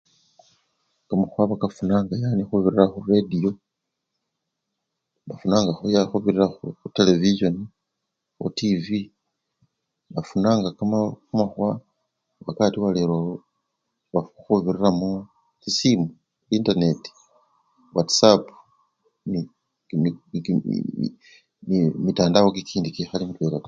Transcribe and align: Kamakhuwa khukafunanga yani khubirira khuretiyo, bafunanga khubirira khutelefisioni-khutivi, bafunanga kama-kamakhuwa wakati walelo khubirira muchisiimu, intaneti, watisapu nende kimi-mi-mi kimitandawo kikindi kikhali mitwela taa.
Kamakhuwa 1.07 1.45
khukafunanga 1.49 2.13
yani 2.23 2.41
khubirira 2.47 2.85
khuretiyo, 2.93 3.51
bafunanga 5.27 5.71
khubirira 6.09 6.45
khutelefisioni-khutivi, 6.79 8.99
bafunanga 10.13 10.67
kama-kamakhuwa 10.77 11.69
wakati 12.47 12.77
walelo 12.83 13.17
khubirira 14.43 14.89
muchisiimu, 14.99 16.07
intaneti, 16.57 17.09
watisapu 17.95 18.53
nende 19.31 19.51
kimi-mi-mi 19.87 20.37
kimitandawo 21.67 22.47
kikindi 22.57 22.89
kikhali 22.95 23.25
mitwela 23.25 23.51
taa. 23.51 23.59